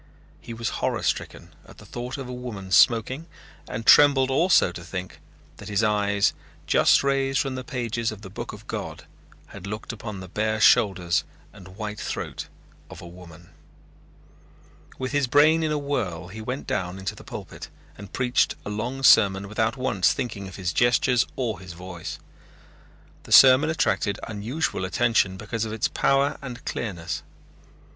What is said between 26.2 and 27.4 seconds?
and clearness.